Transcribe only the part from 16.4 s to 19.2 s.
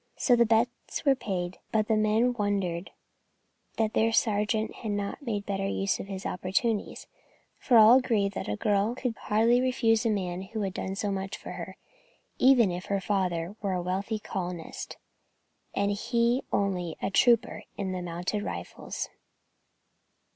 only a trooper in the Mounted Rifles.